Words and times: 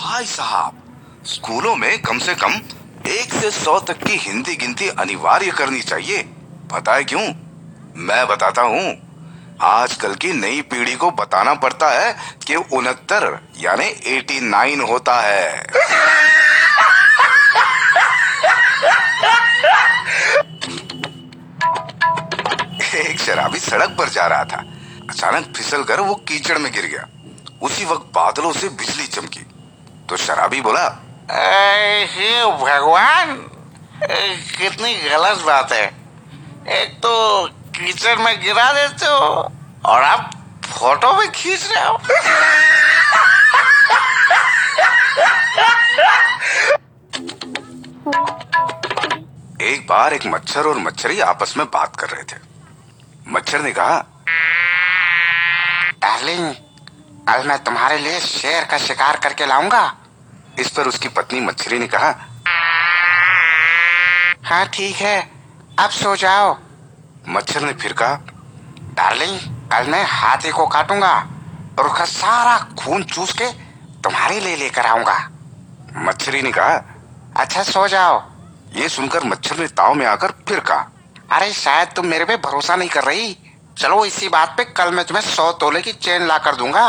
भाई 0.00 0.24
साहब, 0.24 0.82
स्कूलों 1.24 1.76
में 1.76 2.02
कम 2.02 2.18
से 2.18 2.34
कम 2.34 2.52
एक 3.06 3.34
से 3.34 3.50
सौ 3.50 3.80
तक 3.80 4.02
की 4.04 4.16
हिंदी 4.16 4.56
गिनती 4.56 4.88
अनिवार्य 4.88 5.50
करनी 5.50 5.80
चाहिए। 5.80 6.22
पता 6.72 6.94
है 6.94 7.04
क्यों? 7.04 7.34
मैं 7.96 8.26
बताता 8.26 8.62
हूँ। 8.62 8.96
आजकल 9.62 10.14
की 10.14 10.32
नई 10.32 10.62
पीढ़ी 10.62 10.94
को 10.94 11.10
बताना 11.10 11.54
पड़ता 11.54 11.90
है 11.90 12.16
कि 12.46 12.54
उनहत्तर, 12.54 13.48
यानी 13.58 13.84
एटी 13.84 14.40
नाइन 14.40 14.80
होता 14.80 15.20
है। 15.20 15.62
एक 22.94 23.20
शराबी 23.20 23.58
सड़क 23.58 23.90
पर 23.90 24.08
जा 24.08 24.26
रहा 24.26 24.44
था। 24.44 24.64
अचानक 25.10 25.52
फिसल 25.56 25.84
कर 25.84 26.00
वो 26.00 26.14
कीचड़ 26.14 26.58
में 26.58 26.72
गिर 26.72 26.86
गया। 26.86 27.08
उसी 27.62 27.84
वक्त 27.84 28.12
बादलों 28.14 28.52
से 28.52 28.68
बिजली 28.68 29.06
चमकी। 29.06 29.49
तो 30.10 30.16
शराबी 30.16 30.60
बोला 30.60 30.84
हे 32.12 32.30
भगवान, 32.58 33.34
कितनी 34.02 34.94
गलत 34.94 35.42
बात 35.46 35.72
है। 35.72 35.84
एक 36.76 36.96
तो 37.02 37.12
कीचड़ 37.76 38.18
में 38.18 38.40
गिरा 38.42 38.72
देते 38.72 39.06
हो 39.06 39.28
और 39.86 40.02
आप 40.02 40.30
फ़ोटो 40.64 41.12
भी 41.12 41.26
खींच 41.34 41.68
रहे 41.72 41.84
हो। 41.84 41.94
एक 49.62 49.86
बार 49.88 50.14
एक 50.14 50.26
मच्छर 50.26 50.66
और 50.66 50.78
मच्छरी 50.78 51.20
आपस 51.20 51.54
में 51.56 51.66
बात 51.66 51.96
कर 51.96 52.08
रहे 52.08 52.22
थे। 52.24 52.40
मच्छर 53.28 53.60
ने 53.60 53.72
कहा, 53.72 53.98
डार्लिंग, 56.02 56.54
कल 57.28 57.48
मैं 57.48 57.62
तुम्हारे 57.64 57.98
लिए 57.98 58.20
शेर 58.20 58.64
का 58.64 58.78
शिकार 58.80 59.16
करके 59.16 59.46
लाऊँगा। 59.46 59.86
इस 60.60 60.70
पर 60.70 60.88
उसकी 60.88 61.08
पत्नी 61.08 61.40
मच्छरी 61.40 61.78
ने 61.78 61.86
कहा 61.86 62.14
हाँ 64.44 64.66
ठीक 64.66 64.96
है। 64.96 65.20
अब 65.78 65.90
सो 65.90 66.14
जाओ। 66.16 66.56
मच्छर 67.28 67.62
ने 67.62 67.72
फिर 67.72 67.92
कहा 67.92 68.14
डार्लिंग 68.96 69.38
कल 69.72 69.90
मैं 69.90 70.04
हाथी 70.08 70.50
को 70.50 70.66
काटूँगा 70.66 71.12
और 71.78 71.86
उसका 71.86 72.04
सारा 72.04 72.56
खून 72.78 73.02
चूस 73.04 73.32
के 73.32 73.50
तुम्हारे 74.02 74.40
लिए 74.40 74.56
लेकर 74.56 74.86
आऊँगा। 74.86 75.18
मच्छरी 75.96 76.42
ने 76.42 76.52
कहा 76.52 76.74
अच्छा 77.36 77.62
सो 77.62 77.86
जाओ। 77.88 78.22
ये 78.74 78.88
सुनकर 78.88 79.24
मच्छर 79.24 79.58
ने 79.58 79.66
ताव 79.68 79.94
में 79.94 80.06
आकर 80.06 80.32
फिर 80.48 80.60
कहा 80.60 80.90
अरे 81.32 81.52
शायद 81.52 81.88
तुम 81.96 82.06
मेरे 82.06 82.24
पे 82.24 82.36
भरोसा 82.38 82.76
नहीं 82.76 82.88
कर 82.88 83.04
रही। 83.04 83.36
चलो 83.78 84.04
इसी 84.04 84.28
बात 84.28 84.54
पे 84.56 84.64
कल 84.66 84.90
मैं 84.94 85.04
तुम्हें 85.04 85.24
सौ 85.24 85.50
तोले 85.52 85.80
की 85.82 85.92
चेन 85.92 86.26
ला 86.26 86.38
कर 86.38 86.56
दूँगा। 86.56 86.86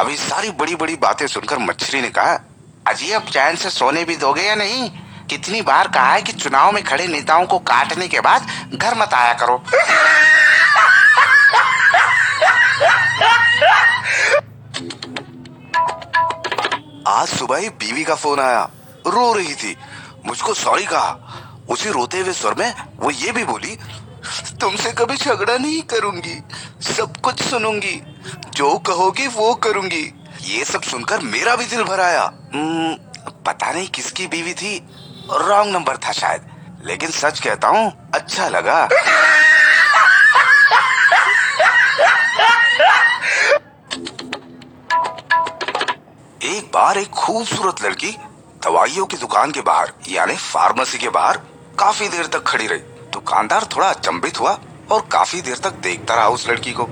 अभी 0.00 0.16
सारी 0.16 0.50
बड़ी 0.50 0.74
बड़ी 0.74 0.96
बातें 0.96 1.26
सुनकर 1.26 1.58
मच्छरी 1.58 2.00
ने 2.00 2.10
कहा 2.10 2.34
अजी 2.88 3.10
अब 3.12 3.22
चैन 3.22 3.56
से 3.56 3.70
सोने 3.70 4.04
भी 4.04 4.16
दोगे 4.16 4.42
या 4.42 4.54
नहीं? 4.54 4.88
कितनी 5.30 5.60
बार 5.62 5.88
कहा 5.88 6.12
है 6.12 6.22
कि 6.22 6.32
चुनाव 6.32 6.72
में 6.72 6.84
खड़े 6.84 7.06
नेताओं 7.06 7.46
को 7.46 7.58
काटने 7.58 8.08
के 8.08 8.20
बाद 8.20 8.46
घर 8.74 8.94
मत 8.94 9.14
आया 9.14 9.32
करो। 9.34 9.56
आज 17.08 17.28
सुबह 17.28 17.56
ही 17.56 17.68
बीवी 17.68 18.04
का 18.04 18.14
फ़ोन 18.14 18.40
आया। 18.40 18.68
रो 19.06 19.32
रही 19.32 19.54
थी। 19.54 19.76
मुझको 20.26 20.54
सॉरी 20.54 20.84
कहा। 20.84 21.16
उसी 21.68 21.90
रोते 21.90 22.20
हुए 22.20 22.32
स्वर 22.32 22.54
में 22.54 22.74
वो 22.96 23.10
ये 23.10 23.32
भी 23.32 23.44
बोली, 23.44 23.78
तुमसे 24.60 24.92
कभी 24.92 25.16
झगड़ा 25.16 25.56
नहीं 25.56 25.82
करूँगी। 25.82 26.42
सब 26.82 27.16
कुछ 27.16 27.42
सुनूँगी। 27.42 28.02
जो 28.54 28.78
कहोगी 28.78 29.26
वो 29.26 29.54
करूँगी। 29.54 30.17
ये 30.48 30.64
सब 30.64 30.82
सुनकर 30.82 31.20
मेरा 31.20 31.56
भी 31.56 31.64
दिल 31.66 31.82
भर 31.82 32.00
आया। 32.00 32.22
हम्म, 32.54 32.94
पता 33.46 33.72
नहीं 33.72 33.88
किसकी 33.88 34.26
बीवी 34.26 34.54
थी। 34.54 34.88
रॉन्ग 35.30 35.72
नंबर 35.72 35.96
था 35.96 36.12
शायद। 36.12 36.46
लेकिन 36.84 37.10
सच 37.10 37.40
कहता 37.40 37.68
हूँ 37.68 38.10
अच्छा 38.14 38.48
लगा। 38.48 38.88
एक 46.42 46.70
बार 46.74 46.98
एक 46.98 47.10
खूबसूरत 47.10 47.82
लड़की 47.82 48.10
दवाइयों 48.64 49.06
की 49.06 49.16
दुकान 49.16 49.50
के 49.50 49.60
बाहर 49.60 49.92
यानी 50.08 50.36
फार्मेसी 50.36 50.98
के 50.98 51.08
बाहर 51.08 51.36
काफ़ी 51.78 52.08
देर 52.08 52.26
तक 52.26 52.42
खड़ी 52.42 52.66
रही। 52.66 52.78
दुकानदार 53.12 53.68
थोड़ा 53.76 53.88
अचंभित 53.88 54.40
हुआ 54.40 54.58
और 54.92 55.08
काफ़ी 55.12 55.40
देर 55.40 55.58
तक 55.58 55.70
देखता 55.70 56.14
रहा 56.14 56.28
उस 56.28 56.48
लड़की 56.48 56.72
को। 56.72 56.84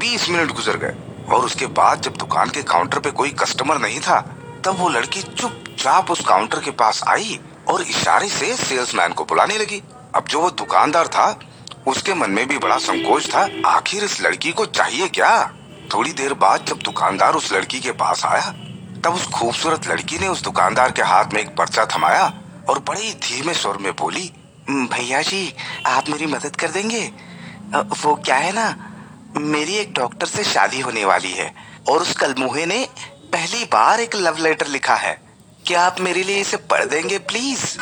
बीस 0.00 0.28
मिनट 0.28 0.52
गुजर 0.52 0.76
गए। 0.76 1.05
और 1.28 1.44
उसके 1.44 1.66
बाद 1.66 2.00
जब 2.00 2.14
दुकान 2.16 2.50
के 2.50 2.62
काउंटर 2.62 2.98
पे 2.98 3.10
कोई 3.10 3.30
कस्टमर 3.30 3.78
नहीं 3.78 4.00
था 4.00 4.20
तब 4.64 4.76
वो 4.78 4.88
लड़की 4.88 5.22
चुपचाप 5.22 6.10
उस 6.10 6.24
काउंटर 6.24 6.60
के 6.60 6.70
पास 6.70 7.04
आई 7.08 7.40
और 7.68 7.82
इशारे 7.82 8.28
से 8.28 8.56
सेल्समैन 8.56 9.12
को 9.12 9.24
बुलाने 9.24 9.58
लगी। 9.58 9.82
अब 10.14 10.24
जो 10.24 10.40
वो 10.40 10.50
दुकानदार 10.50 11.06
था 11.06 11.38
उसके 11.86 12.14
मन 12.14 12.30
में 12.30 12.48
भी 12.48 12.58
बड़ा 12.58 12.76
संकोच 12.76 13.34
था 13.34 13.48
आखिर 13.66 14.04
इस 14.04 14.22
लड़की 14.22 14.52
को 14.52 14.66
चाहिए 14.66 15.08
क्या? 15.08 15.52
थोड़ी 15.94 16.12
देर 16.12 16.34
बाद 16.34 16.64
जब 16.68 16.78
दुकानदार 16.78 17.34
उस 17.34 17.52
लड़की 17.52 17.80
के 17.80 17.92
पास 17.92 18.24
आया 18.24 18.50
तब 19.04 19.14
उस 19.14 19.26
खूबसूरत 19.26 19.88
लड़की 19.88 20.18
ने 20.18 20.28
उस 20.28 20.42
दुकानदार 20.42 20.92
के 20.92 21.02
हाथ 21.02 21.24
में 21.34 21.40
एक 21.40 21.56
पर्चा 21.56 21.84
थमाया 21.84 22.34
और 22.68 22.78
बड़े 22.78 23.12
धीमे 23.12 23.54
स्वर 23.54 23.76
में 23.76 23.92
बोली 23.92 24.32
"हम्म, 24.68 24.86
भैया 24.86 25.22
जी 25.22 25.54
आप 25.86 26.08
मेरी 26.08 26.26
मदद 26.26 26.56
कर 26.56 26.68
देंगे? 26.68 27.12
वो 27.76 28.14
क्या 28.14 28.36
है 28.36 28.52
ना 28.52 28.85
मेरी 29.38 29.74
एक 29.74 29.92
डॉक्टर 29.94 30.26
से 30.26 30.44
शादी 30.44 30.80
होने 30.80 31.04
वाली 31.04 31.32
है 31.32 31.54
और 31.88 32.02
उस 32.02 32.16
कलमुहे 32.16 32.66
ने 32.66 32.88
पहली 33.32 33.64
बार 33.64 34.00
एक 34.00 34.14
लव 34.14 34.36
लेटर 34.40 34.66
लिखा 34.66 34.94
है। 34.94 35.20
क्या 35.66 35.82
आप 35.82 36.00
मेरे 36.00 36.22
लिए 36.22 36.40
इसे 36.40 36.56
पढ़ 36.56 36.84
देंगे, 36.84 37.18
प्लीज़? 37.18 37.76